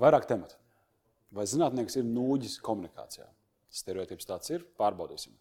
[0.00, 0.56] Vairāk tematu.
[1.34, 3.26] Vai zinātnieks ir nūģis komunikācijā?
[3.74, 5.34] Stereotips tāds ir, pārbaudīsim.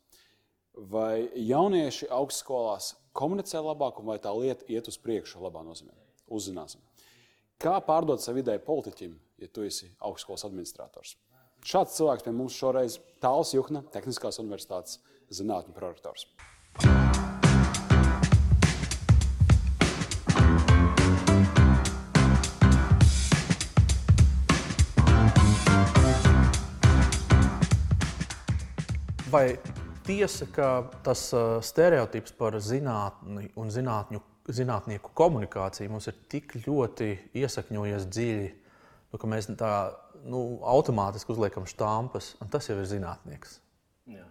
[0.89, 5.93] Vai jaunieši augstskolās komunicē labāk, vai tā lieta iet uz priekšu, labā nozīmē?
[6.33, 6.81] Uzzināsim.
[7.61, 11.15] Kā pārdot savu ideju politiķim, ja tu esi augstskolas administrators?
[11.63, 14.99] Šāds cilvēks pie mums šoreiz- Tāls Juhna, Tehniskās universitātes
[15.29, 16.27] zinātņu prorektors.
[29.33, 29.57] Vai
[30.05, 30.65] tiesa, ka
[31.01, 34.19] tas uh, stereotips par zinātni un zinātņu,
[34.53, 37.07] zinātnieku komunikāciju mums ir tik ļoti
[37.41, 38.51] iesakņojies dziļi,
[39.09, 39.71] nu, ka mēs tā
[40.29, 43.55] nu, automātiski uzliekam štāmpas, un tas jau ir zinātnieks?
[44.13, 44.27] Jā.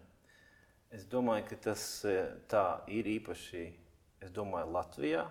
[0.94, 3.64] Es domāju, ka tas eh, tā ir īpaši
[4.30, 5.26] domāju, Latvijā,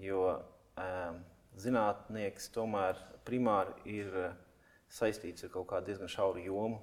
[0.00, 1.20] jo um,
[1.60, 2.96] zinātnieks tomēr
[3.28, 4.42] primāri ir eh,
[4.88, 6.80] saistīts ar kaut kādu diezgan šauru jomu.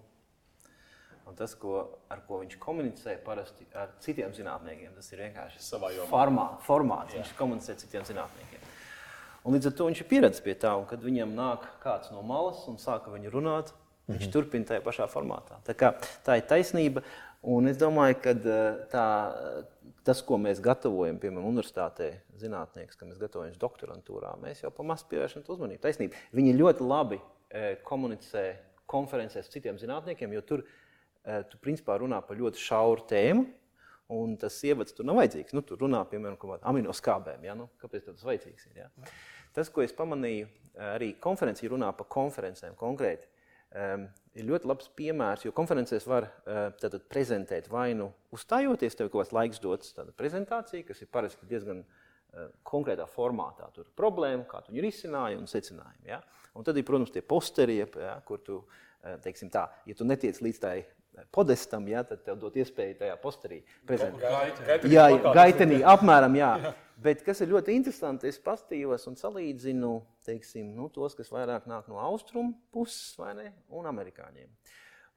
[1.31, 1.77] Un tas, ko,
[2.11, 5.61] ar ko viņš komunicē parasti ar citiem zinātniekiem, tas ir vienkārši
[6.09, 7.13] formā, formāts.
[7.15, 7.21] Jā.
[7.21, 8.65] Viņš komunicē ar citiem zinātniekiem.
[9.47, 12.19] Un līdz ar to viņš ir pieredzējis pie tā, un kad viņam nāk kāds no
[12.27, 13.71] malas un sāka viņu runāt,
[14.09, 14.33] viņš mm -hmm.
[14.33, 15.61] turpina tajā pašā formātā.
[15.69, 15.93] Tā, kā,
[16.27, 17.05] tā ir taisnība.
[17.41, 19.07] Un es domāju, ka eh, tā,
[20.03, 22.11] tas, ko mēs gatavojam, piemēram, universitātē,
[22.43, 25.81] zinātnieks, ka mēs gatavojamies doktorantūrā, mēs jau pamazs pievēršam uzmanību.
[25.81, 26.13] Taisnība.
[26.33, 28.45] Viņi ļoti labi e, komunicē
[28.85, 30.71] konferencēs ar citiem zinātniekiem, jo tur Eh,
[31.51, 33.43] tu principā runā par ļoti šauru tēmu,
[34.11, 35.55] un tas ievads tur nav vajadzīgs.
[35.55, 37.45] Nu, tur runā piemēram par aminoskābēm.
[37.47, 37.55] Ja?
[37.57, 38.81] Nu, kāpēc tas vajadzīgs ir?
[38.83, 38.89] Ja?
[39.55, 43.29] Tas, ko es pamanīju, eh, arī konferencijā runā par konferencēm konkrēti.
[43.71, 49.07] Um, ir ļoti labs piemērs, jo konferencēs var uh, tātad, prezentēt vai nu uzstājoties, tev
[49.07, 53.69] kaut kāds laiks dots tāda prezentācija, kas ir parasti diezgan uh, konkrētā formātā.
[53.71, 56.03] Tur ir problēma, kā tu viņu risināji un secinājumi.
[56.11, 56.19] Ja?
[56.51, 60.43] Un tad ir, protams, tie posteri, ja, kur tu, uh, teiksim tā, ja tu netiec
[60.43, 60.75] līdz tai
[61.35, 64.85] podestam, ja, tad tev dot iespēju tajā posterī prezentēt.
[64.91, 66.51] Jā, gaitenī apmēram, jā.
[67.01, 71.87] Bet kas ir ļoti interesanti, es pastījos un salīdzinu teiksim, nu, tos, kas vairāk nāk
[71.89, 74.51] no austrumu puses vai ne, un amerikāņiem.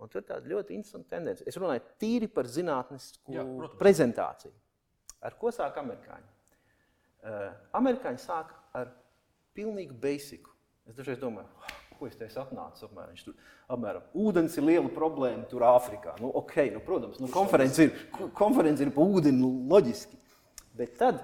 [0.02, 1.44] Un tur tāda ļoti interesanta tendence.
[1.46, 3.78] Es runāju tīri par zinātnisku jā, protams.
[3.80, 4.54] prezentāciju.
[5.24, 6.32] Ar ko sāk amerikāņi?
[7.24, 8.90] Uh, amerikāņi sāk ar
[9.56, 10.50] pilnīgu basiku.
[10.88, 11.48] Es dažreiz domāju,
[11.98, 13.12] ko es teicu, atnācis apmēram.
[13.14, 13.36] Viņš tur
[13.74, 16.16] apmēram, ūdens ir liela problēma tur Āfrikā.
[16.22, 17.94] Nu, ok, nu, protams, nu, konference ir,
[18.38, 20.18] konference ir pa ūdeni, nu, loģiski.
[20.78, 21.22] Bet tad,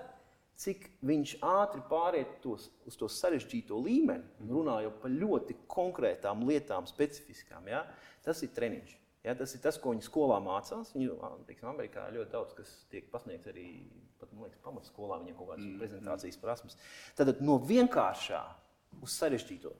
[0.61, 6.45] cik viņš ātri pāriet tos, uz to sarežģīto līmeni un runā jau par ļoti konkrētām
[6.49, 7.85] lietām, specifiskām, ja?
[8.27, 8.97] tas ir treniņš.
[9.25, 10.95] Ja, tas ir tas, ko viņi skolā mācās.
[10.95, 13.67] Viņu, teiksim, Amerikā ir ļoti daudz, kas tiek pasniegts arī
[14.21, 15.19] pat, liekas, pamatskolā.
[15.21, 15.75] Viņiem kaut kādas mm.
[15.83, 16.79] prezentācijas prasmes.
[17.19, 18.41] Tad no vienkāršā
[19.05, 19.75] uz sarežģīto.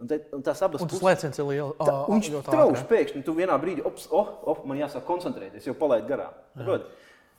[0.00, 1.76] Un, te, un tās abas puses lēciens ir liels.
[1.78, 6.08] Tā, viņš trauž pēkšņi, tu vienā brīdī, ops, oh, oh, man jāsāk koncentrēties, jo palaid
[6.08, 6.34] garām.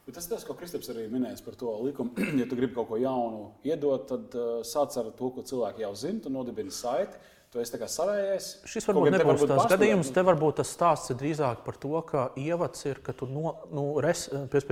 [0.03, 2.11] Bet tas ir tas, ko Kristaps arī minēja par to likumu.
[2.41, 5.93] Ja tu gribi kaut ko jaunu iedot, tad uh, sāc ar to, ko cilvēki jau
[5.95, 7.19] zina, tu nodibini saiti.
[7.53, 8.45] Tu esi savējais.
[8.65, 10.07] Šis varbūt nebūs tas gadījums.
[10.15, 13.83] Te varbūt tas stāsts ir drīzāk par to, ka ievads ir, ka tu no, nu,
[14.01, 14.23] res,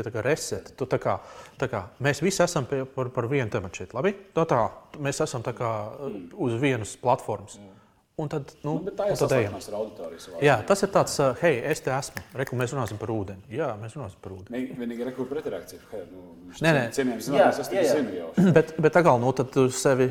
[0.07, 0.71] tā kā reset.
[0.79, 1.19] Tu tā kā,
[1.61, 4.15] tā kā, mēs visi esam pie, par, par vienu tematu šeit, labi?
[4.33, 4.63] Tā tā,
[4.97, 5.75] mēs esam kā
[6.33, 7.59] uz vienas platformas.
[7.61, 7.80] Mm.
[8.19, 10.33] Un tad, nu, nu, tā ir sasniegšanās ar auditoriju.
[10.43, 12.21] Jā, tas ir tāds, uh, hei, es te esmu.
[12.37, 13.47] Reku, mēs runāsim par ūdeni.
[13.55, 14.75] Jā, mēs runāsim par ūdeni.
[14.77, 15.79] Vienīgi rekur pretreakcija.
[15.93, 16.83] Hei, nu, nē, nē.
[16.97, 18.27] Cienījams zinātnēs, es tikai zinu jau.
[18.57, 20.09] Bet, bet atkal, nu, tad tu sevi,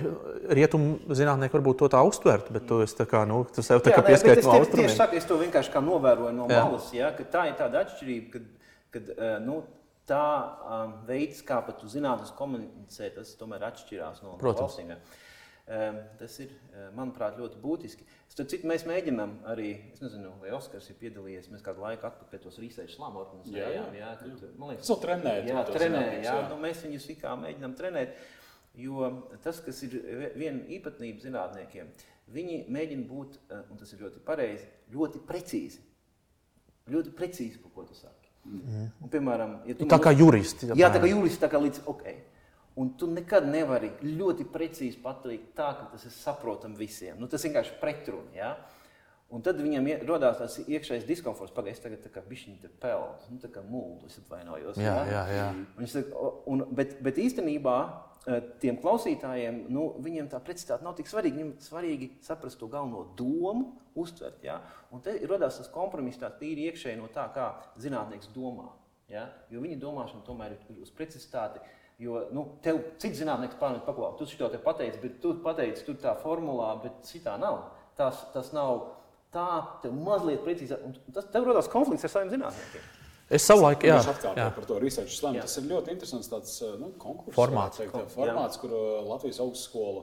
[0.56, 3.92] rietumu zinātnieki varbūt to tā uztvert, bet tu esi tā kā, nu, tu sev tā
[3.92, 4.88] kā pieskaiti no austrumiem.
[4.88, 6.64] Tieši saku, es to vienkārši kā novēroju no jā.
[6.64, 9.12] malas, ja, ka tā ir tāda atšķirība, kad, kad
[9.44, 9.60] nu,
[10.10, 10.26] tā
[10.66, 14.94] um, veids, kā pat tu zinātnes komunicē, tas tomēr atšķirās no, no valstīm.
[14.94, 14.98] Ja.
[16.18, 16.50] Tas ir,
[16.96, 18.02] manuprāt, ļoti būtiski.
[18.30, 22.40] Starp citu, mēs mēģinām arī, es nezinu, vai Oskars ir piedalījies, mēs kādu laiku atpakaļ
[22.42, 23.92] tos research slāmu organizējām.
[23.94, 25.46] Jā, jā, kad, man liekas, tas trenēt.
[25.46, 26.32] Jā, trenē, jā, jā.
[26.50, 28.18] Nu, mēs viņus kā mēģinām trenēt,
[28.82, 29.12] jo
[29.44, 29.94] tas, kas ir
[30.34, 31.92] viena īpatnība zinātniekiem,
[32.34, 35.86] viņi mēģina būt, un tas ir ļoti pareizi, ļoti precīzi.
[36.90, 38.30] Ļoti precīzi, par ko tu saki.
[38.40, 38.90] Mm.
[39.04, 40.72] Un, piemēram, ja tu tā kā juristi.
[40.74, 42.06] Jā, tā kā juristi, tā kā līdz, ok.
[42.80, 47.18] Un tu nekad nevari ļoti precīzi pateikt, tā, ka tas ir saprotams visiem.
[47.20, 48.30] Nu, tas vienkārši pretrunā.
[48.32, 48.54] Ja?
[49.30, 51.54] Un tad viņam radās tāds iekšējs diskomforts.
[51.54, 54.80] Pagaidzi, es tagad kā bišķiņa te peldu, nu, tā kā mūlu, es atvainojos.
[54.80, 55.48] Jā, jā, jā.
[55.76, 61.10] Un saka, un, bet, bet īstenībā eh, tiem klausītājiem, nu, viņiem tā precizitāte nav tik
[61.10, 61.36] svarīga.
[61.36, 64.40] Viņiem svarīgi saprast to galveno domu, uztvert.
[64.46, 64.58] Ja?
[64.90, 68.70] Un te radās tas kompromiss tā tīri iekšēji no tā, kā zinātnieks domā.
[69.12, 69.28] Ja?
[69.52, 71.62] Jo viņa domāšana tomēr ir uz precizitāti
[72.00, 76.14] Jo nu, tev cits zinātnēks pārmet paklāt, tu te pateici, bet tu pateici tur tā
[76.22, 77.66] formulā, bet citā nav.
[77.96, 78.86] tas, tas nav
[79.34, 79.48] tā,
[79.82, 80.80] tev mazliet precīzāk.
[80.86, 82.86] un Tas tev rodas konflikts ar saviem zinātniekiem.
[83.30, 84.52] Es savulaik, jā, Viņš atkārtoja jā.
[84.56, 85.36] par to research slam.
[85.38, 85.44] Jā.
[85.46, 87.78] Tas ir ļoti interesants tāds, nu, konkurss, Formāts.
[87.78, 90.02] Teikt, formāts, kur uh, Latvijas augstskola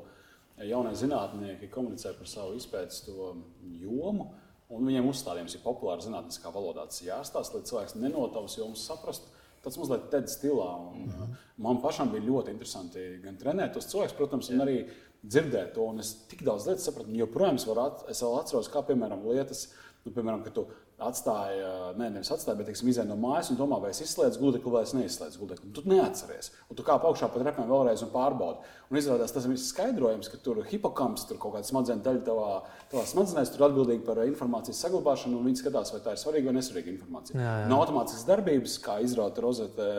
[0.63, 3.33] jaunie zinātnieki komunicē par savu izpētes to
[3.81, 4.29] jomu.
[4.71, 6.85] Un viņiem uzstādījums ir populāra zinātniskā valodā.
[6.87, 9.27] Tas jāstāsta, lai cilvēks nenotavas jomas saprastu.
[9.67, 10.69] Tas mazliet tādā stilā.
[10.79, 11.35] Un, mm -hmm.
[11.57, 14.77] Man pašam bija ļoti interesanti gan trenēt tos cilvēkus, protams, un arī
[15.23, 15.83] dzirdēt to.
[15.91, 17.11] Un es tik daudz lietas sapratu,
[17.55, 19.73] es, varu at, es vēl atceros, kā piemēram lietas,
[20.05, 20.67] nu, piemēram, ka tu
[20.97, 21.59] atstāji,
[21.99, 24.81] ne, nevis atstāji, bet teiksim, izēj no mājas un domā, vai es izslēdzu gludekli vai
[24.87, 25.69] es neizslēdzu gludekli.
[25.69, 26.49] Un Tu neatceries.
[26.71, 28.65] Un tu kāp augšā pa trepēm vēlreiz un pārbaudi.
[28.87, 32.51] Un izrādās tas ir viss skaidrojums, ka tur hipokamps, tur kaut kāda smadzenes daļa tavā,
[32.93, 36.55] tavā smadzenēs, tur atbildīgi par informācijas saglabāšanu, un viņi skatās, vai tā ir svarīga vai
[36.55, 37.35] nesvarīga informācija.
[37.35, 37.67] Jā, jā.
[37.67, 39.89] No automātiskas darbības, kā izraut rozete,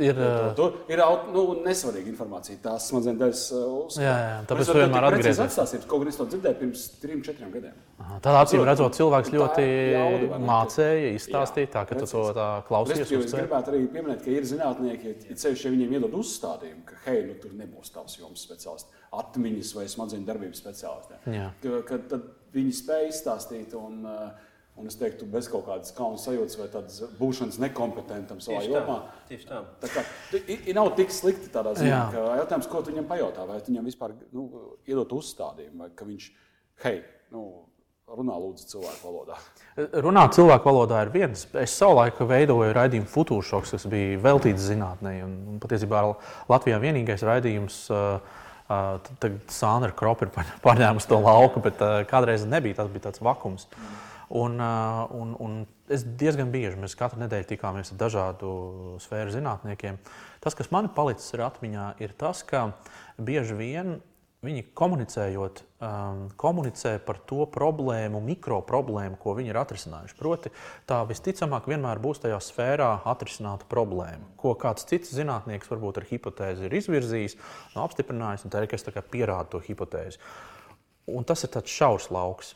[0.00, 0.16] Ir,
[0.56, 2.56] to, ir aut- nu, nesvarīga informācija.
[2.64, 4.06] Tās smadzenes daļas uh, uzskata.
[4.08, 5.08] Jā, jā, tāpēc es tu varu vienmēr
[5.44, 7.76] atstāstīt, Kaut gan es to dzirdēju pirms trim, četriem gadiem.
[8.00, 10.54] Aha, Tādā acīm redzot, cilvēks ļoti ir ne?
[10.54, 12.98] mācīja, izstāstīja, tā, ka tu to tā klausies.
[13.04, 16.98] Respektīvi, Es gribētu arī pieminēt, ka ir zinātnieki, ja ceļš, ja viņiem iedod uzstādījumu, ka
[17.06, 21.20] hei, nu, tur nebūs tavs jomas speciālists, atmiņas vai smadzeņu darbības speciālists.
[21.38, 21.50] Jā.
[21.62, 23.74] Ka, ka tad viņi spēj izstāstīt.
[23.78, 24.28] Un, uh,
[24.78, 28.78] Un es teiktu, bez kaut kādas kaunas sajūtas vai tādas būšanas nekompetentam savā Tieši tā.
[28.78, 28.98] jomā.
[29.26, 29.56] Tieši tā.
[29.82, 30.04] Tā kā,
[30.38, 32.12] i- i- nav tik slikti tādā ziņā, Jā.
[32.12, 36.04] ka jautājums, ko tu viņam pajautā, vai tu viņam vispār nu, iedot uzstādījumu, vai ka
[36.04, 36.30] viņš,
[36.84, 37.02] hei,
[37.32, 37.64] nu,
[38.16, 39.36] runā lūdzu cilvēku valodā.
[40.02, 41.44] Runāt cilvēku valodā ir viens.
[41.60, 45.22] Es savulaik veidoju raidījumu Futūršoks, kas bija veltīts zinātnē.
[45.24, 46.02] un- Patiesībā
[46.48, 47.88] Latvijā vienīgais raidījums.
[48.68, 50.32] Tagad Sandra Kropa ir
[50.64, 51.78] paņēmusi to lauku, bet
[52.10, 52.76] kādreiz nebija.
[52.76, 53.66] Tas bija tāds vakums.
[54.28, 58.50] Un, un, un es diezgan bieži mēs katru nedēļu tikāmies ar dažādu
[59.00, 59.96] sfēru zinātniekiem.
[60.44, 62.72] Tas, kas man palicis atmiņā, ir tas, ka
[63.16, 64.02] bieži vien
[64.46, 70.16] viņi komunicējot, um, komunicē par to problēmu, mikro problēmu, ko viņi ir atrisinājuši.
[70.18, 70.52] Proti,
[70.86, 76.68] tā visticamāk vienmēr būs tajā sfērā atrisināta problēma, ko kāds cits zinātnieks varbūt ar hipotēzi
[76.68, 77.36] ir izvirzījis,
[77.74, 80.22] nu, apstiprinājis, un tā ir kas pierāda to hipotēzi.
[81.08, 82.54] Un tas ir tāds šaurs lauks.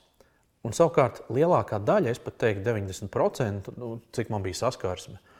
[0.62, 5.31] Un savukārt lielākā daļa, es pat teiktu, 90%, nu, cik man bija saskarsme, n-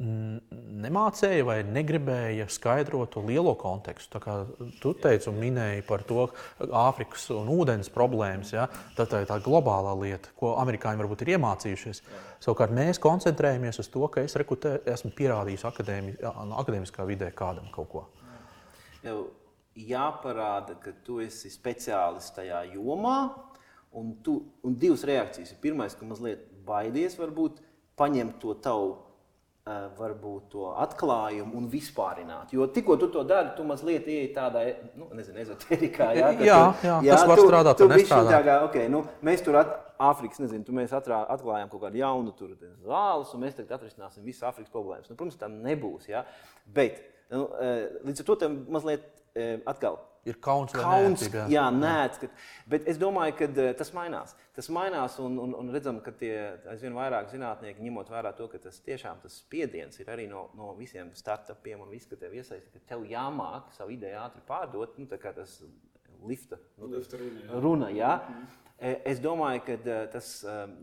[0.00, 4.14] nemācēja vai negribēja skaidrot to lielo kontekstu.
[4.14, 4.36] Tā kā
[4.80, 6.28] tu teici un minēji par to
[6.60, 8.66] Āfrikas un ūdens problēmas, ja?
[8.96, 12.00] tā, tā ir tā globālā lieta, ko amerikāņi varbūt ir iemācījušies.
[12.40, 16.16] Savukārt mēs koncentrējamies uz to, ka es rekutē, esmu pierādījis akadēmi,
[16.62, 18.06] akadēmiskā vidē kādam kaut ko.
[19.04, 19.26] Tev
[19.76, 23.18] jāparāda, ka tu esi speciālists tajā jomā,
[23.92, 25.52] un, tu, un divas reakcijas.
[25.60, 27.60] Pirmā, ka mazliet baidies, varbūt
[28.00, 28.98] paņemt to tavu.
[29.66, 32.50] Varbūt to atklājumu un vispārināt.
[32.56, 34.62] Jo tikko tu to dari, tu mazliet ieej tādā,
[34.96, 36.08] nu, nezinu, ezoterikā.
[36.16, 38.32] Jā, Jā, tu- jā, tas var strādāt, tu nestrādāt.
[38.32, 41.98] tā kā, okay, nu, mēs tur at, Āfrikas, nezinu, tu mēs atrā, atklājām kaut kādu
[42.00, 42.54] jaunu tur,
[42.86, 45.10] zāles, un mēs tagad atrisināsim visas Āfrikas problēmas.
[45.10, 46.08] Nu, protams, tā nebūs.
[46.08, 46.22] Ja?
[46.64, 49.04] Bet nu, eh, līdz ar to tam mazliet
[49.34, 49.98] eh, atkal
[50.28, 51.22] Ir kauns kauns.
[51.22, 51.62] neērtība, jā.
[51.72, 52.28] Nē,
[52.68, 54.34] bet es domāju, ka eh, tas mainās.
[54.52, 56.34] Tas mainās, un, un, un redzam, ka tie
[56.68, 60.74] aizvien vairāk zinātnieki, ņemot vērā to, ka tas tiešām tas spiediens ir arī no, no
[60.76, 65.08] visiem startupiem un viss, ka tev iesaistīt, ka tev jāmāk savu ideju ātri pārdot, nu,
[65.08, 65.62] tā kā tas
[66.28, 67.62] lifta, nu, Lifta runa, jā.
[67.64, 67.88] runa.
[67.96, 68.12] Jā.
[68.76, 69.78] Eh, Es domāju, ka
[70.12, 70.28] tas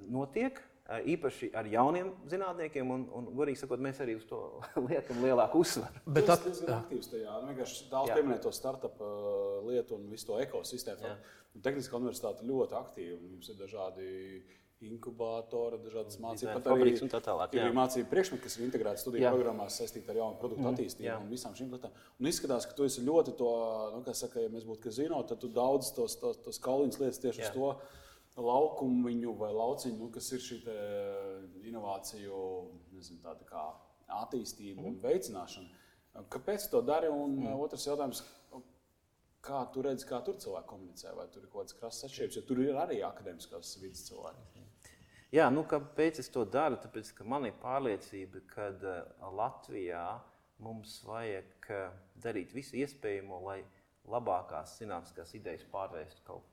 [0.10, 0.58] notiek.
[0.90, 4.42] Eh, Īpaši ar jauniem zinātniekiem, un, un godīgi sakot, mēs arī uz to
[4.90, 6.04] liekam lielāku uzsvaru.
[6.06, 7.40] Bet tas tā, ir diezgan aktīvs tajā.
[7.42, 11.18] Nu, vienkārši daudz pieminēt to startup uh, lietu un visu to ekosistēmu.
[11.64, 13.18] Tehniskā universitāte ļoti aktīva.
[13.18, 14.08] un Jums ir dažādi
[14.86, 17.66] inkubātori, dažādas arī, fabriks un tā tālāk, ir jā.
[17.66, 19.32] arī mācību priekšmeti, kas ir integrēti studiju Jā.
[19.34, 21.16] programmās saistīti ar jaunu produktu attīstību jā.
[21.18, 21.96] un visām šīm lietām.
[22.22, 23.54] Un izskatās, ka tu esi ļoti to,
[23.96, 27.02] nu, kā saka, ja mēs būtu kas zinot, tad tu daudz tos, tos, tos kauliņus
[27.02, 27.50] lietas tieši Jā.
[27.50, 27.72] uz to
[28.38, 30.78] laukumu viņu vai lauciņu, nu, kas ir šī te
[31.70, 32.42] inovāciju
[32.94, 33.66] nezinu, kā
[34.08, 34.88] attīstība Mhm.
[34.88, 35.70] un veicināšana.
[36.30, 37.10] Kāpēc to dari?
[37.14, 37.60] Un mm.
[37.62, 38.24] otrs jautājums,
[39.42, 42.42] kā tu redzi, kā tur cilvēki komunicē, vai tur ir kaut kādas krasas atšķirības, jo
[42.48, 44.64] tur ir arī akadēmiskās vidas cilvēki.
[45.36, 46.80] Jā, nu, kāpēc es to daru?
[46.82, 50.20] Tāpēc, ka man ir pārliecība, ka uh, Latvijā
[50.64, 51.68] mums vajag
[52.24, 53.60] darīt visu iespējamo, lai
[54.08, 56.48] labākās zinātniskās idejas pārvērstu kaut,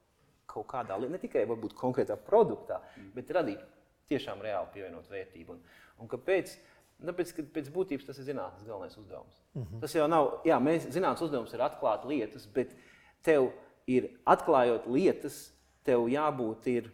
[0.46, 2.80] kaut kādā, li- ne tikai varbūt konkrētā produktā,
[3.14, 3.60] bet radīt
[4.08, 5.52] tiešām reāli pievienot vērtību.
[5.52, 5.60] Un,
[5.98, 6.56] un kāpēc?
[7.04, 9.40] Tāpēc, ka pēc būtības tas ir zinātnīs galvenais uzdevums.
[9.54, 9.80] Mm -hmm.
[9.80, 12.76] Tas jau nav, jā, mēs zinātnīs uzdevums ir atklāt lietas, bet
[13.22, 13.50] tev
[13.86, 15.52] ir atklājot lietas,
[15.84, 16.90] tev jābūt ir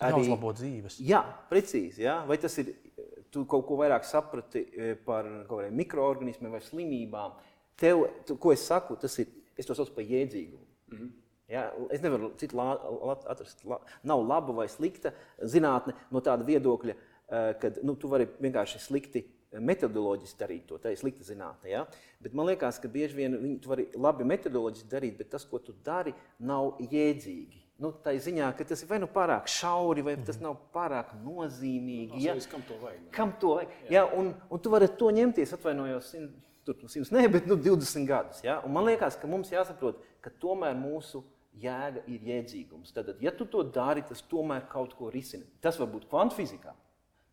[0.00, 1.00] arī jāuzlabo dzīves.
[1.00, 2.04] Jā, precīzi.
[2.04, 2.26] Jā.
[2.26, 2.74] Vai tas ir,
[3.30, 5.24] tu kaut ko vairāk saprati eh, par
[5.70, 7.32] mikroorganismiem vai slimībām?
[7.76, 10.64] Tev, tu, ko es saku, tas ir, es to saucu par jēdzīgumu.
[10.92, 11.10] Mm -hmm.
[11.50, 11.66] Ja?
[11.90, 16.96] Es nevaru citu la, la, atrast, la, nav laba vai slikta zinātne no tāda viedokļa,
[17.60, 19.24] ka nu, tu vari vienkārši slikti
[19.58, 20.78] metodoloģiski darīt to.
[20.78, 21.70] Tā ir slikta zinātne.
[21.72, 21.86] Ja?
[22.22, 25.58] Bet man liekas, ka bieži vien viņi to var labi metodoloģiski darīt, bet tas, ko
[25.62, 27.64] tu dari, nav jēdzīgi.
[27.80, 31.14] Nu, tā ir ziņā, ka tas ir vai nu pārāk šauri, vai tas nav pārāk
[31.24, 32.20] nozīmīgi.
[32.26, 32.36] Ja?
[32.52, 33.02] Kam to vajag?
[33.16, 33.74] Kam to vajag?
[33.90, 34.04] Ja?
[34.20, 36.12] Un, un tu vari to ņemties, atvainojos,
[36.68, 38.44] tur nu, simts, ne, bet nu, 20 gadus.
[38.44, 38.58] Ja?
[38.68, 41.24] Un man liekas, ka mums jāsaprot, ka tomēr mūsu
[41.58, 42.94] jēga ir jēdzīgums.
[42.94, 45.44] Tad, ja tu to dari, tas tomēr kaut ko risina.
[45.60, 46.74] Tas var būt kvantfizikā,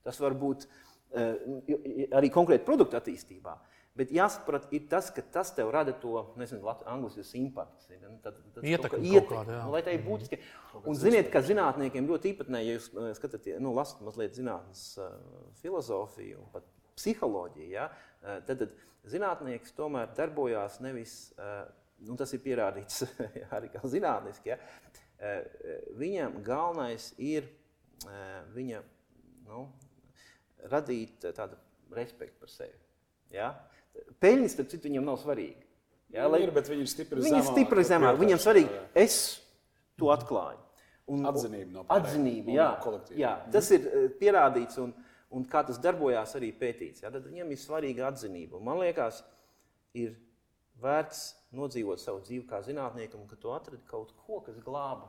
[0.07, 3.53] tas var būt uh, Eh, arī konkrēti produktu attīstībā.
[3.97, 7.87] Bet jāsaprot, ir tas, ka tas tev rada to, nezinu, angļuiski impakts.
[7.89, 10.41] Ir, nu, tad, tad ietekmi, ietekmi kāda, nu, lai tā ir būtiski.
[10.83, 15.15] Un ziniet, ka zinātniekiem ļoti īpatnēji, ja jūs eh, skatāties, nu, lasat mazliet zinātnes uh,
[15.63, 16.67] filozofiju un pat
[16.99, 17.87] psiholoģiju, ja,
[18.49, 18.75] tad, tad
[19.07, 21.15] zinātnieks tomēr darbojās nevis,
[21.97, 23.05] uh, nu, tas ir pierādīts
[23.55, 24.59] arī zinātniski, ja,
[25.97, 27.47] viņam galvenais ir
[28.53, 28.83] viņa,
[29.47, 29.63] nu,
[30.69, 31.57] radīt tādu
[31.95, 32.77] respektu par sevi.
[33.33, 33.49] Ja?
[34.21, 35.65] Peļņas, starp citu, viņam nav svarīgi.
[36.13, 37.49] Ja, lai, ir, bet viņi ir stipri viņi zemāk.
[37.49, 38.19] Stipri zemāk.
[38.21, 39.17] Viņam svarīgi, es
[39.99, 40.61] to atklāju.
[41.07, 42.05] Un, atzinība no pārējiem.
[42.05, 42.69] Atzinība, jā,
[43.15, 43.85] jā, tas ir
[44.19, 44.91] pierādīts un,
[45.31, 47.03] un kā tas darbojās arī pētīts.
[47.03, 47.11] Ja?
[47.13, 48.59] Tad viņam ir svarīga atzinība.
[48.59, 49.21] Un man liekas,
[49.95, 50.17] ir
[50.83, 55.07] vērts nodzīvot savu dzīvi kā zinātniekam, ka tu atradi kaut ko, kas glāba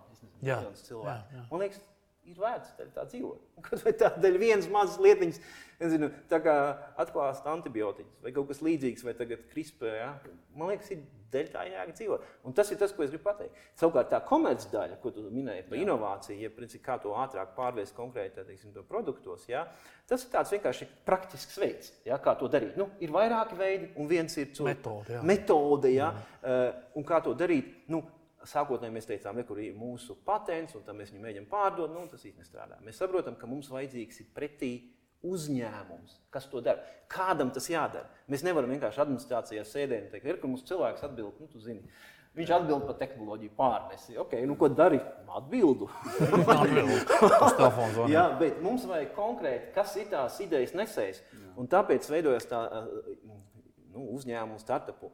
[0.87, 1.45] cilvēku.
[1.50, 1.80] Man liekas,
[2.28, 3.45] ir vērts tā dzīvot.
[3.66, 5.38] Kaut vai tādēļ viens mazs lietiņš,
[5.80, 6.57] nezinu, tā kā
[7.00, 10.11] atklāst antibiotikas vai kaut kas līdzīgs, vai tagad CRISPR, ja?
[10.59, 11.02] man liekas, ir
[11.33, 12.27] dēļ tā jēga dzīvot.
[12.49, 13.63] Un tas ir tas, ko es gribu pateikt.
[13.79, 17.97] Savukārt tā komerces daļa, ko tu minēji par inovāciju, ja princip, kā to ātrāk pārvērst
[17.97, 19.67] konkrēti teiksim, produktos, ja?
[20.09, 22.21] tas ir tāds vienkārši praktisks veids, ja?
[22.23, 22.77] kā to darīt.
[22.81, 25.19] Nu, ir vairāki veidi, un viens ir metode.
[25.19, 25.25] Ja?
[25.27, 26.13] metode ja?
[26.13, 26.39] mm.
[26.45, 27.75] uh, un kā to darīt.
[27.93, 28.05] Nu,
[28.49, 31.91] Sākotnēji mēs teicām, ka ir mūsu patents, un mēs viņu mēģinām pārdot.
[31.91, 32.79] Nu, tas īstenībā nestrādā.
[32.87, 34.71] Mēs saprotam, ka mums vajadzīgs ir pretī
[35.27, 36.85] uzņēmums, kas to dara.
[37.11, 38.07] Kādam tas jādara?
[38.31, 41.83] Mēs nevaram vienkārši administrācijā sēdēt un teikt, ka mums cilvēks atbild, nu, tu zini.
[42.39, 44.19] Viņš atbild par tehnoloģiju pārnesi.
[44.23, 45.01] Okay, nu, ko dari?
[45.41, 45.89] Atbildu.
[48.13, 51.23] Jā, bet mums vajag konkrēti, kas ir tās idejas nesējs.
[51.59, 52.61] Un tāpēc veidojas tā
[53.25, 55.11] nu, uzņēmuma startupu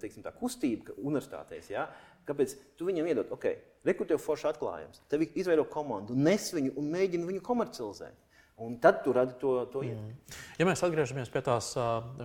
[0.00, 1.70] teiksim, tā kustība universitātēs.
[1.72, 1.86] Ja?
[2.26, 3.48] Kāpēc tu viņam iedod, ok,
[3.86, 8.25] rekrutē forši atklājums, tev izveido komandu, nes viņu un mēģina viņu komercializēt.
[8.64, 10.14] Un tad tu radi to, to ietekmi.
[10.14, 10.38] Mm.
[10.60, 11.74] Ja mēs atgriežamies pie tās,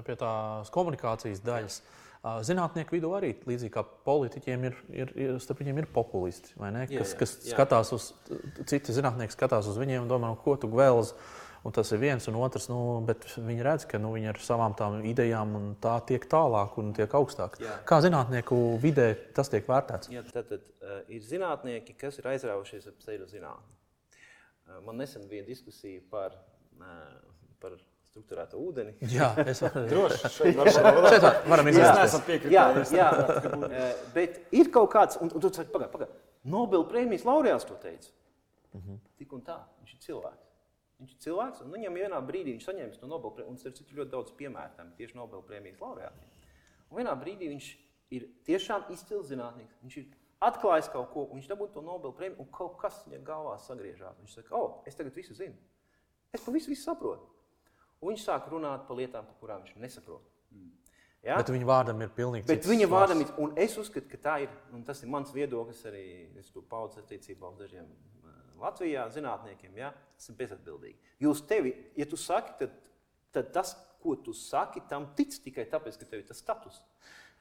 [0.07, 1.81] pie tās komunikācijas daļas,
[2.47, 7.01] zinātnieku vidū arī līdzīgi kā politiķiem ir, ir, ir, starp viņiem ir populisti, kas, jā,
[7.01, 7.55] jā, kas jā.
[7.55, 8.11] skatās uz,
[8.69, 11.15] citi zinātnieki skatās uz viņiem un domā, nu, ko tu vēlaties
[11.61, 14.73] Un tas ir viens, un otrs, nu, bet viņi redz, ka nu, viņi ar savām
[14.77, 17.59] tām idejām tā tiek tālāk un tiek augstāk.
[17.61, 17.75] Jā.
[17.85, 20.09] Kā zinātnieku vidē tas tiek vērtēts?
[20.09, 23.77] Jā, tad, tad uh, ir zinātnieki, kas ir aizraujušies ar pseidozinātni.
[24.71, 26.35] Uh, man nesen bija diskusija par,
[26.79, 26.85] uh,
[27.59, 27.75] par
[28.11, 28.93] struktūrēto ūdeni.
[29.17, 32.47] Jā, es droši šeit varam, varam izvēlēties.
[32.51, 33.09] Jā, jā,
[34.15, 36.19] bet ir kaut kāds, un, un tu saki, pagaidi, pagaidi,
[36.51, 38.09] Nobel prēmijas laureāts to teica.
[38.73, 38.87] Mhm.
[38.87, 38.99] -huh.
[39.19, 40.47] Tik un tā, viņš ir cilvēks.
[41.01, 43.97] Viņš ir cilvēks, un viņam vienā brīdī viņš saņēma to Nobel prēmiju, un tas ir
[43.99, 46.29] ļoti daudz piemēru tam tieši Nobel prēmijas laureātiem.
[46.89, 47.69] Un vienā brīdī viņš
[48.11, 49.77] ir tiešām izcils zinātnieks.
[49.81, 50.05] Viņš ir
[50.43, 54.19] atklājis kaut ko, viņš dabūja to Nobel prēmiju, un kaut kas viņam galvā sagriežās.
[54.21, 55.57] Viņš saka, oh, es tagad visu zinu.
[56.33, 57.27] Es pa visu, visu saprotu.
[58.01, 60.23] Un viņš sāk runāt par lietām, par kurām viņš nesaprot.
[60.51, 60.69] Mm.
[61.21, 61.35] Ja?
[61.37, 62.53] Bet viņa vārdam ir pilnīgi cits.
[62.53, 65.83] Bet viņa vārdam ir, un es uzskatu, ka tā ir, un tas ir mans viedoklis
[65.89, 66.05] arī,
[66.41, 67.91] es to paudzes attiecībā uz dažiem
[68.61, 71.15] Latvijā zinātniekiem, ja, tas ir bezatbildīgi.
[71.25, 72.75] Jūs tevi, ja tu saki, tad,
[73.33, 76.81] tad tas, ko tu saki, tam tic tikai tāpēc, ka tev ir tas status.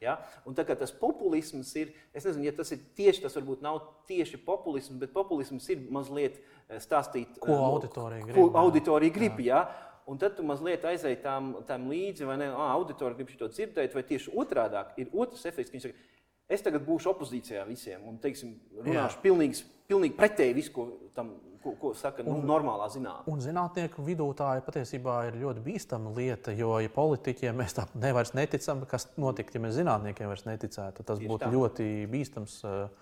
[0.01, 0.17] Ja?
[0.49, 3.77] Un tā kā tas populisms ir, es nezinu, ja tas ir tieši, tas varbūt nav
[4.09, 8.37] tieši populisms, bet populisms ir mazliet eh, stāstīt, ko eh, auditorija grib.
[8.39, 9.61] Ko auditorija grib jā.
[9.61, 9.89] Ja?
[10.09, 12.49] Un tad tu mazliet aizēji tam, tam līdzi, vai ne?
[12.49, 16.09] Ah, auditorija grib šo dzirdēt, vai tieši otrādi ir otrs efekts, ka viņš saka,
[16.51, 21.73] es tagad būšu opozīcijā visiem un teiksim, runāšu pilnīgi, pilnīgi pretēji visu, ko, tam, ko,
[21.79, 23.31] ko saka nu, un, normālā zinātnē.
[23.31, 27.85] Un zinātnieku vidū tā ir patiesībā ir ļoti bīstama lieta, jo ja politiķiem mēs tā
[28.01, 31.05] nevairs neticam, kas notikt, ja mēs zinātniekiem vairs neticētu.
[31.07, 31.51] Tas Tieši būtu tā.
[31.55, 32.57] ļoti bīstams.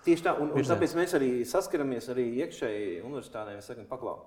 [0.06, 3.56] Tieši tā, un, un tāpēc mēs arī saskaramies arī iekšēji universitātē.
[3.58, 4.18] Mēs sakam, paklau.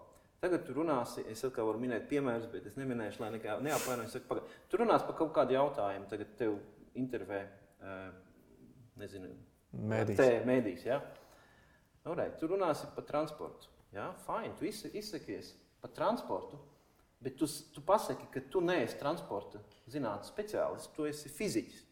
[0.43, 4.17] Tagad tu runāsi, es atkal varu minēt piemērus, bet es neminēšu, lai neapvainojos.
[4.67, 6.57] Tu runāsi par kaut kādu jautājumu, tagad tev
[6.99, 7.45] intervē.
[8.99, 9.29] Nezinu,
[9.89, 10.19] mēdīs.
[10.19, 10.99] Te, mēdīs ja?
[12.03, 13.72] Right, tu runāsi par transportu.
[13.93, 14.11] Ja?
[14.25, 16.57] Fine, tu izsakies par transportu,
[17.23, 21.83] bet tu, tu pasaki, ka tu neesi transporta zinātnes speciālists, tu esi fiziķis.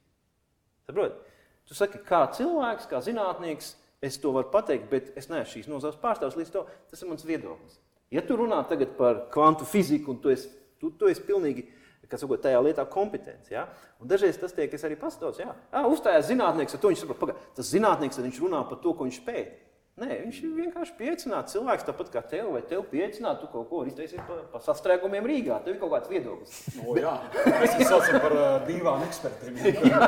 [0.88, 1.38] Saproti?
[1.70, 6.00] Tu saki, kā cilvēks, kā zinātnieks, es to varu pateikt, bet es neesmu šīs nozares
[6.02, 6.40] pārstāvis.
[6.40, 7.78] Līdz to tas ir mans viedoklis.
[8.12, 10.50] Ja tu runā tagad par kvantu fiziku, un tu esi,
[10.82, 11.70] tu, tu esi pilnīgi
[12.12, 13.52] sakot, tajā lietā kompetents.
[13.54, 13.68] Ja?
[14.02, 17.70] Un dažreiz tas tiek arī pastāstīts, ja uzstājās zinātnēks, ar to viņš saprot, ka tas
[17.72, 19.71] zinātnēks, viņš runā par to, ko viņš pēta.
[20.00, 23.82] Nē, viņš ir vienkārši pieaicināts cilvēks, tāpat kā tev, vai tev pieaicinātu, tu kaut ko
[23.86, 25.58] izteiksi par, par sastrēgumiem Rīgā.
[25.66, 26.62] Tev ir kaut kāds viedoklis.
[26.82, 27.12] No, jā,
[27.60, 29.60] mēs viņus saucam par uh, divām ekspertiem.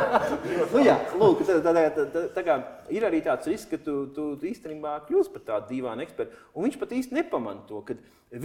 [0.73, 2.55] nu, jā, lūk, tā, tā, tā, tā, tā kā
[2.95, 6.39] ir arī tāds risks, ka tu, tu, tu īstenībā kļūsi par tādu dīvainu ekspertu.
[6.55, 7.97] Un viņš pat īsti nepamanā to, ka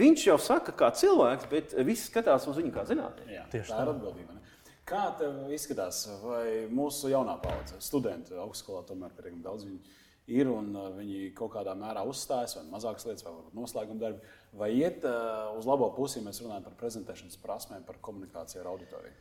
[0.03, 3.45] viņš jau saka kā cilvēks, bet viss skatās uz viņu kā zinātnē.
[3.55, 4.35] Tieši tā ir atbildība.
[4.35, 4.75] Ne?
[4.89, 9.97] Kā tev izskatās, vai mūsu jaunā paudze, studenti augstskolā tomēr pietiekami daudz viņi
[10.31, 14.35] ir un uh, viņi kaut kādā mērā uzstājas, vai mazākas lietas, vai varbūt noslēguma darbi,
[14.59, 18.71] vai iet uh, uz labo pusi, ja mēs runājam par prezentēšanas prasmēm, par komunikāciju ar
[18.73, 19.17] auditoriju?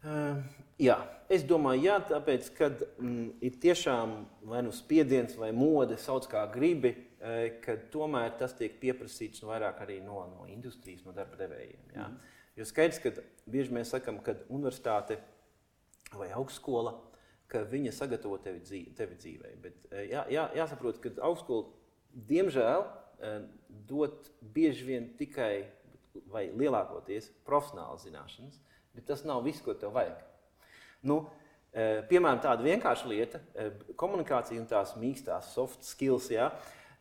[0.00, 0.38] Uh,
[0.80, 0.96] jā,
[1.28, 4.14] es domāju, jā, tāpēc, ka mm, ir tiešām
[4.48, 9.82] vai nu spiediens, vai mode, sauc kā gribi, uh, ka tomēr tas tiek pieprasīts vairāk
[9.84, 11.84] arī no, no industrijas, no darba devējiem.
[11.92, 12.08] Jā.
[12.08, 12.36] Mm.
[12.60, 13.12] Jo skaidrs, ka
[13.48, 15.20] bieži mēs sakām, ka universitāte
[16.16, 16.96] vai augstskola
[17.50, 19.52] ka viņa sagatavo tevi, dzīve, tevi dzīvē.
[19.62, 21.66] Bet eh, jā, jā, jāsaprot, ka augstskola
[22.30, 23.36] diemžēl eh,
[23.90, 25.66] dod bieži vien tikai
[26.30, 28.58] vai lielākoties profesionālas zināšanas,
[28.94, 30.18] bet tas nav viss, ko tev vajag.
[31.06, 31.22] Nu,
[31.72, 33.42] eh, piemēram, tāda vienkārša lieta-
[34.02, 36.30] komunikācija un tās mīkstās soft skills.
[36.30, 36.50] Jā,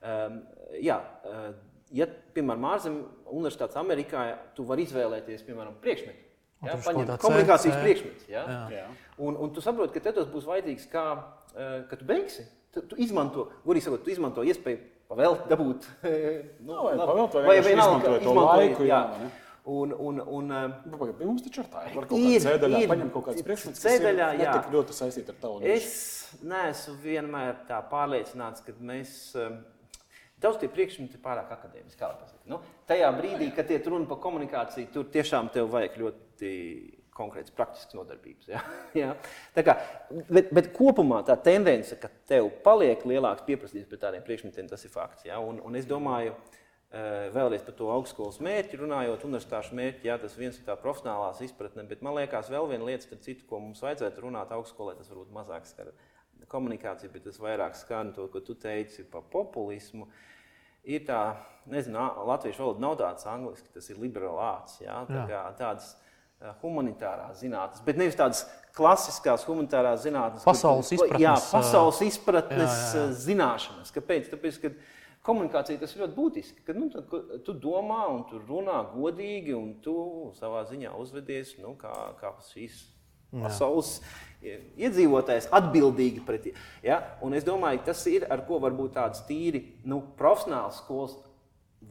[0.02, 0.42] ehm,
[0.82, 0.98] jā,
[1.92, 4.26] ja, piemēram, ārzemēs universitātes Amerikā,
[4.56, 6.29] tu vari izvēlēties, piemēram, priekšmetu.
[6.66, 8.30] Ja, paņemt komunikācijas priekšmetus.
[8.32, 8.44] Ja?
[8.44, 8.62] Jā.
[8.74, 8.88] Jā.
[9.20, 11.06] Un, un tu saproti, ka tas būs vajadzīgs, kā,
[11.56, 12.48] kad tu beigsi.
[12.76, 15.88] Tu, tu izmanto, gudīgi sakot, tu izmanto iespēju pavēlt, dabūt.
[16.68, 18.90] nu, vai pavēlt, vai, vai vienalga, izmanto laiku.
[18.90, 19.00] Jā.
[19.24, 19.32] Jā.
[19.70, 20.54] Un, un, un,
[20.90, 23.98] nu, pagaid, mums taču ir tā, var kaut kādā cēdaļā paņemt kaut kādas priekšmetus, kas
[24.00, 25.60] ir netik ļoti saistīti ar tavu.
[25.68, 25.92] Es
[26.42, 29.18] neesmu vienmēr tā pārliecināts, ka mēs
[30.40, 32.08] Daudz tie priekšmeti ir pārāk akadēmiski.
[32.48, 36.29] Nu, tajā brīdī, kad iet runa par komunikāciju, tur tiešām tev vajag ļoti
[37.20, 38.52] konkrēts praktisks nodarbības.
[38.54, 38.64] Ja?
[39.02, 39.12] Ja?
[39.56, 39.76] Kā,
[40.30, 44.94] bet, bet kopumā tā tendence, ka tev paliek lielāks pieprasījums pēc tādiem priekšmetiem, tas ir
[44.94, 45.28] fakts.
[45.28, 45.42] Ja?
[45.44, 46.34] Un, un es domāju,
[46.90, 51.44] eh, vēlreiz par to augstskolas mērķi runājot, universitāšu mērķi, jā, tas viens ir tā profesionālās
[51.46, 55.12] izpratne, bet man liekas, vēl viena lieta, starp citu, ko mums vajadzētu runāt augstskolē, tas
[55.12, 55.94] varbūt mazāk skar
[56.50, 60.08] komunikāciju, bet tas vairāk skan to, ko tu teici par populismu.
[60.90, 61.36] Ir tā,
[61.70, 65.92] nezinu, latviešu valoda nav tāds angliski, tas ir liberāls, tā kā tāds
[66.62, 68.46] humanitārās zinātnes, bet nevis tādas
[68.78, 70.46] klasiskās humanitārās zinātnes.
[70.48, 71.24] Pasaules izpratnes.
[71.24, 73.18] Jā, pasaules izpratnes jā, jā, jā.
[73.26, 73.92] zināšanas.
[73.96, 74.30] Kāpēc?
[74.32, 74.72] Tāpēc, ka
[75.28, 76.64] komunikācija tas ir ļoti būtiski.
[76.68, 77.12] Kad, nu, tad,
[77.46, 79.98] tu domā un tu runā godīgi un tu
[80.40, 82.80] savā ziņā uzvedies nu, kā, kā šīs
[83.30, 83.98] pasaules
[84.80, 86.68] iedzīvotājs atbildīgi pret viņu.
[86.86, 87.02] Ja?
[87.26, 91.18] Un es domāju, tas ir ar ko varbūt tāds tīri nu, profesionāls skolas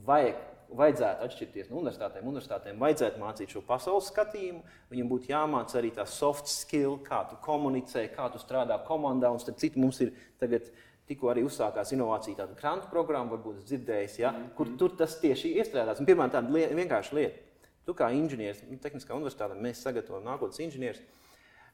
[0.09, 0.41] vajag.
[0.69, 2.27] Vajadzētu atšķirties no universitātēm.
[2.29, 4.61] Universitātēm vajadzētu mācīt šo pasaules skatījumu.
[4.93, 9.31] Viņam būtu jāmācās arī tā soft skill, kā tu komunicē, kā tu strādā komandā.
[9.33, 10.69] Un starp citu, mums ir tagad
[11.09, 14.51] tikko arī uzsākās inovācija, tāda grantu programma, varbūt dzirdējis, ja, -hmm.
[14.57, 16.01] kur tur tas tieši iestrādās.
[16.01, 17.39] Un, piemēram, tāda lieta, vienkārša lieta.
[17.87, 21.01] Tu kā inženieris, nu, tehniskā universitātē, mēs sagatavojam nākotnes inženierus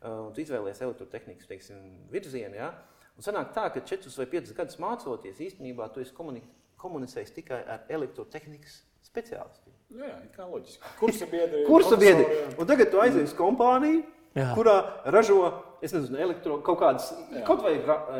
[0.04, 1.80] un tu izvēlies elektrotehnikas teiksim,
[2.12, 2.58] virzienu.
[2.58, 2.72] Ja?
[3.16, 6.14] Un sanāk tā, ka 4 vai 5 gadus mācoties, īstenībā tu esi
[6.80, 9.74] komunicējis tikai ar elektrotehnikas speciālistiem.
[9.94, 10.92] Jā, jā, kā loģiski.
[10.98, 11.64] Kursa biedri?
[11.70, 12.26] Kursa biedri.
[12.58, 14.02] Un tagad tu aizies uz kompāniju,
[14.34, 14.48] jā.
[14.56, 14.76] kurā
[15.14, 15.40] ražo,
[15.84, 17.44] es nezinu, elektro, kaut kādas, jā.
[17.46, 17.76] kaut vai,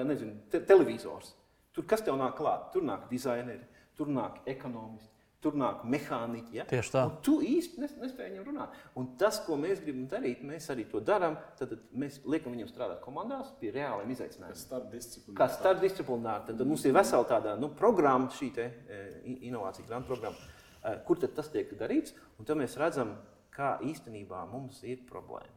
[0.07, 1.33] nezinu, te, televizors.
[1.75, 2.69] Tur kas tev nāk klāt?
[2.75, 3.65] Tur nāk dizaineri,
[3.99, 5.11] tur nāk ekonomisti,
[5.45, 6.57] tur nāk mehāniķi.
[6.57, 6.65] Ja?
[6.69, 7.05] Tieši tā.
[7.09, 8.77] Un tu īsti nes, nespēji viņam runāt.
[9.01, 11.37] Un tas, ko mēs gribam darīt, mēs arī to darām.
[11.59, 15.35] Tad mēs liekam viņam strādāt komandās pie reāliem izaicinājumiem.
[15.39, 16.49] Kā starpdisciplināri.
[16.51, 19.03] Tad, mums ir vesela tāda nu, programma, šī te, e,
[19.51, 22.17] inovācija grāmatu programma, e, kur tas tiek darīts.
[22.39, 23.17] Un tad mēs redzam,
[23.55, 25.53] kā īstenībā mums ir problēma.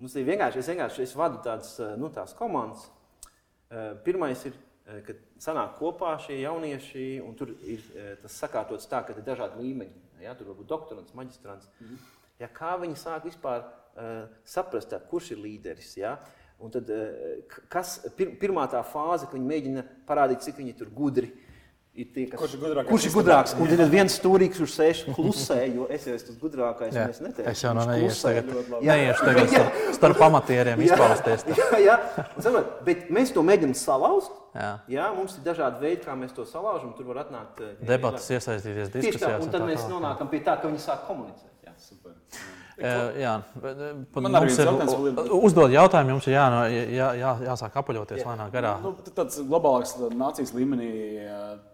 [0.00, 2.88] Mums ir vienkārši, es vienkārši es vadu tādas e, nu, komandas.
[4.02, 4.56] Pirmais ir
[5.06, 9.60] kad sanāk kopā šie jaunieši, un tur ir eh, tas sakārtots tā, ka ir dažādi
[9.62, 10.06] līmeņi.
[10.24, 11.68] Ja, tur var būt doktorants, maģistrants.
[11.80, 12.08] Mm -hmm.
[12.42, 15.96] ja, kā viņi sāk vispār uh, saprast, tā, kurš ir līderis?
[15.96, 16.18] Ja?
[16.58, 20.90] Un tad, uh, kas, pir, pirmā tā fāze, kad viņi mēģina parādīt, cik viņi ir
[20.90, 21.49] gudri, ir
[21.94, 22.88] tie, kas, kurš ir gudrāks.
[22.90, 23.54] Kurš ir gudrāks?
[23.58, 26.94] Un tad viens stūrīgs, kurš sēž klusē, jo es esmu tas gudrākais.
[26.96, 27.40] Jā, es.
[27.52, 28.52] Es jau no neiešu tagad,
[28.86, 31.46] neiešu tagad starp, starp pamatieriem izpausties.
[31.58, 31.98] Jā, jā.
[32.38, 34.36] Saprot, bet mēs to mēģinām salauzt.
[34.54, 34.70] Jā.
[34.90, 36.94] jā, mums ir dažādi veidi, kā mēs to salaužam.
[36.98, 39.44] Tur var atnākt eh, debatas, iesaistīties diskusijās.
[39.44, 41.52] Un tad mēs nonākam pie tā, ka viņi sāk komunicēt.
[41.66, 41.76] Jā.
[41.78, 42.16] Super.
[42.34, 42.59] Jā,
[44.24, 44.94] man arī ir jautājums.
[45.10, 46.44] Ir, uzdod jautājumu, jums ir jā,
[46.96, 48.74] jā, jā, jāsāk apaļoties lēnā garā.
[48.84, 50.90] Nu, tāds globālāks nācijas līmenī,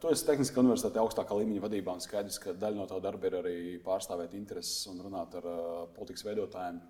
[0.03, 3.37] tu esi tehniski universitāte augstākā līmeņa vadībā un skaidrs, ka daļa no tā darba ir
[3.41, 5.51] arī pārstāvēt intereses un runāt ar
[5.97, 6.81] politikas veidotājiem.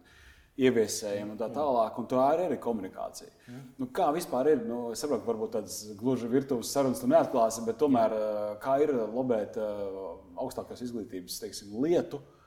[0.57, 3.29] Ieviesējiem un tā tālāk, un tā ir arī komunikācija.
[3.45, 3.65] Mm.
[3.77, 4.63] Nu, kā vispār ir?
[4.65, 8.15] Nu, es saprotu, varbūt tādas gluži virtuves sarunas tu neatklāsi, bet tomēr
[8.63, 12.46] kā ir lobēt augstākās izglītības teiksim, lietu, uh,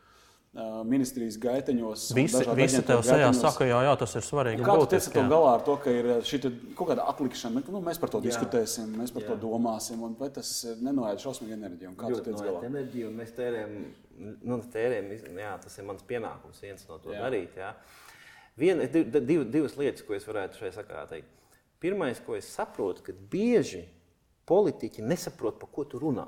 [0.90, 2.08] ministrijas gaiteņos.
[2.18, 4.64] Visi, visi tev sejā saka, jā, jā, tas ir svarīgi.
[4.66, 6.40] Kā tu tiec to galā ar to, ka ir šī
[6.74, 7.62] kaut kāda atlikšana?
[7.70, 8.32] Nu, mēs par to jā.
[8.32, 9.30] diskutēsim, mēs par jā.
[9.30, 10.50] to domāsim, un vai tas
[10.82, 11.94] nenoēd šausmīgu enerģiju?
[12.00, 12.64] Kā tu tiec galā?
[12.66, 13.78] Enerģiju, un mēs tērējam,
[14.50, 15.14] nu, tērējam,
[15.46, 17.22] jā, tas ir mans pienākums, viens no to jā.
[17.28, 17.62] darīt.
[17.62, 17.76] Jā.
[18.60, 21.30] Viena, div, divas lietas, ko es varētu šajā sakarā teikt.
[21.80, 23.86] Pirmais, ko es saprotu, ka bieži
[24.50, 26.26] politiķi nesaprot, par ko tu runā.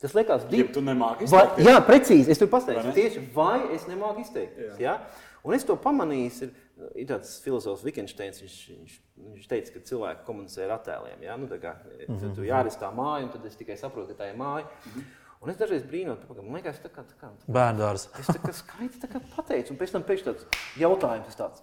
[0.00, 0.64] Tas liekas divi.
[0.64, 1.60] Ja tu nemāki izteikties.
[1.60, 2.32] Vai, jā, precīzi.
[2.32, 4.78] Es tur pateikšu tieši, vai es nemāku izteikties.
[4.80, 4.96] Jā?
[5.44, 6.54] Un es to pamanīju, ir,
[7.02, 8.98] ir tāds filozofs Wittgensteins, viņš, viņš,
[9.36, 11.20] viņš teica, ka cilvēki komunicē ar attēliem.
[11.24, 11.36] Jā?
[11.40, 12.46] Nu, kā, tu, tu mhm.
[12.48, 14.68] jāris tā māja, un tad es tikai saprotu, ka tā ir māja.
[14.86, 15.16] Mm -hmm.
[15.40, 18.08] Un es dažreiz brīnos, man liekas, tā kā, tā kā bērns.
[18.20, 20.44] Es tā kā skaidri tā kā pateicu, un pēc tam pēkšņi tāds
[20.76, 21.62] jautājums tāds.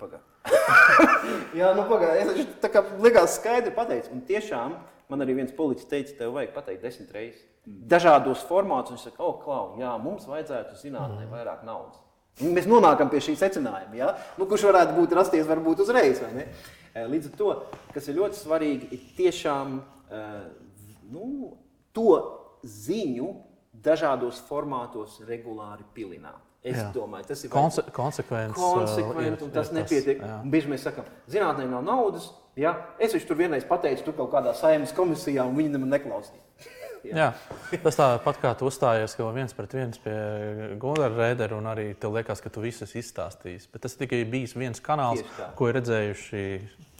[0.00, 0.20] Pagā.
[1.60, 4.78] jā, nu pagā, es tā kā likās skaidri pateicu, un tiešām
[5.14, 7.44] Man arī viens politiķis teica, tev vajag pateikt desmit reizes.
[7.64, 12.02] Dažādos formātos viņš saka, oh, klau, jā, mums vajadzētu zinātnē vairāk naudas.
[12.42, 14.08] Mēs nonākam pie šī secinājuma, ja?
[14.40, 16.18] nu, kurš varētu būt rasties varbūt uzreiz.
[16.18, 17.50] E, līdz ar to,
[17.94, 20.24] kas ir ļoti svarīgi, ir tiešām e,
[21.14, 21.52] nu,
[21.94, 22.18] to
[22.66, 23.30] ziņu
[23.86, 26.42] dažādos formātos regulāri pilināt.
[26.64, 26.88] Es jā.
[26.96, 28.56] domāju, tas ir Konse konsekvents.
[28.56, 30.22] Konsekventi, uh, un tas ir, nepietiek.
[30.48, 32.30] Bieži mēs sakām, zinātnē nav naudas.
[32.58, 32.74] Ja?
[33.02, 36.42] Es viņš tur vienreiz pateicu, tu kaut kādā saimnes komisijā, un viņi man neklausīja.
[37.04, 37.14] Jā.
[37.18, 40.14] Jā, tas tāpat kā tu uzstājies, ka viens pret viens pie
[40.80, 43.66] Gunara Rēdera, un arī tev liekas, ka tu visu esi izstāstījis.
[43.74, 45.20] Bet tas tikai bijis viens kanāls,
[45.58, 46.44] ko ir redzējuši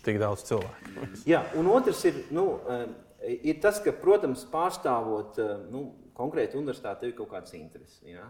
[0.05, 1.09] tik daudz cilvēku.
[1.33, 5.87] Jā, un otrs ir, nu, eh, ir tas, ka, protams, pārstāvot eh, nu,
[6.19, 8.29] konkrēti universitāti, ir kaut kāds intereses ja,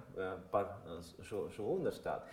[0.53, 0.71] par
[1.27, 2.31] šo, šo universitāti.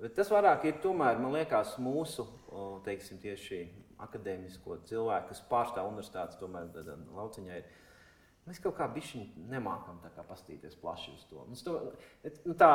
[0.00, 2.24] Bet tas vairāk ir tomēr, man liekas, mūsu
[2.86, 3.60] teiksim, tieši
[4.04, 6.70] akadēmisko cilvēku, kas pārstāv universitātes, tomēr
[7.16, 7.68] lauciņā ir.
[8.48, 11.42] Mēs kaut kā bišķiņi nemākam tā kā pastīties plaši uz to.
[11.44, 11.74] Mums to
[12.48, 12.70] nu tā,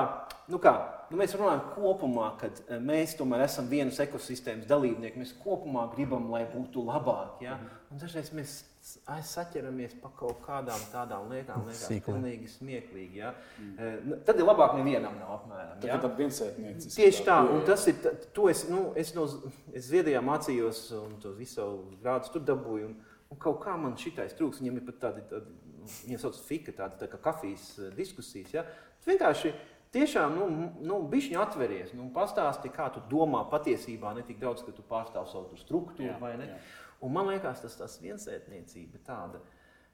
[0.51, 0.73] nu kā,
[1.09, 5.21] nu mēs runājam kopumā, kad mēs tomēr esam vienas ekosistēmas dalībnieki.
[5.23, 7.41] Mēs kopumā gribam, lai būtu labāk.
[7.41, 7.57] Ja?
[7.89, 13.21] Un dažreiz mēs saķeramies pa kaut kādām tādām lietām, kas ir pilnīgi smieklīgi.
[13.21, 13.31] Ja?
[13.61, 14.13] Mm.
[14.27, 15.79] Tad ir labāk, nevienam nav apmēram.
[15.87, 15.97] Ja?
[16.03, 16.93] Tā ir viensētniecība.
[16.99, 17.97] Tieši tā, un tas ir,
[18.35, 19.25] to es, nu, es no
[19.73, 21.67] es Zviedrijā mācījos un tos visu
[22.03, 22.91] grādus tur dabūju.
[22.91, 26.73] Un, un kaut kā man šitais trūks, viņam ir pat tādi, tādi viņiem sauc fika,
[26.77, 27.67] tādi tā kā kafijas
[27.97, 28.53] diskusijas.
[28.55, 28.65] Ja?
[29.07, 29.53] Vienkārši
[29.93, 34.73] tiešām, nu, nu bišķiņi atveries, nu, pastāsti, kā tu domā patiesībā, ne tik daudz, ka
[34.75, 36.49] tu pārstāv savu struktūru jā, vai ne.
[36.53, 36.61] Jā.
[37.03, 39.43] Un man liekas, tas tas viensētniecība tāda.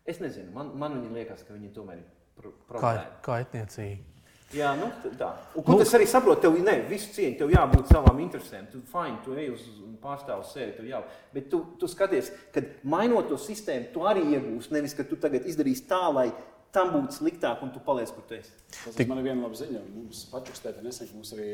[0.10, 3.04] Es nezinu, man, man viņa liekas, ka viņi tomēr ir pro problēma.
[3.20, 4.19] Kā, kaitniecīgi.
[4.56, 4.88] Jā, nu,
[5.20, 5.30] tā.
[5.54, 8.66] Un, ko nu, es arī saprotu, tev ne, visu cieņu, tev jābūt savām interesēm.
[8.72, 9.66] Tu fine, tu ej uz
[10.02, 11.04] pārstāvu sevi, tev jau.
[11.36, 14.74] Bet tu, tu skaties, ka mainot to sistēmu, tu arī iegūsi.
[14.74, 16.32] Nevis, ka tu tagad izdarīsi tā, lai
[16.74, 18.54] tam būtu sliktāk, un tu paliec, kur tu esi.
[18.74, 19.10] Tas Tik...
[19.10, 19.86] man ir viena laba ziņa.
[19.94, 21.50] Mums pačukstēta nesen, ka mums arī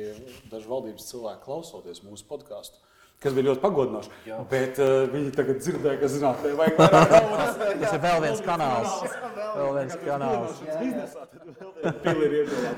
[0.51, 2.79] daži valdības cilvēki klausoties mūsu podkāstu
[3.23, 4.11] kas bija ļoti pagodinoši.
[4.29, 4.39] Jā.
[4.51, 7.59] Bet uh, viņi tagad dzirdēja, ka zinātnē vajag vairāk naudas.
[7.81, 8.95] Tas ir vēl viens kanāls.
[9.55, 10.63] vēl viens kanāls.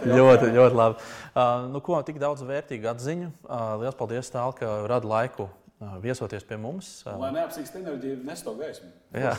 [0.08, 1.00] ļoti, ļoti labi.
[1.34, 3.32] Uh, nu, ko, tik daudz vērtīgu atziņu.
[3.48, 7.00] Uh, liels paldies, Tāl, ka rada laiku uh, viesoties pie mums.
[7.06, 8.94] Uh, Lai neapsīkst enerģiju, nesto gaismu.
[9.16, 9.36] Jā.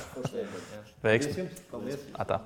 [1.05, 1.49] Veiksmi.
[1.73, 2.05] Paldies.
[2.19, 2.43] Atā.